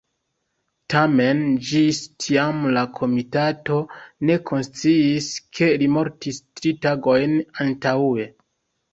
[0.91, 1.41] Tamen,
[1.71, 3.77] ĝis tiam la komitato
[4.29, 5.27] ne konsciis
[5.59, 8.27] ke li mortis tri tagojn antaŭe.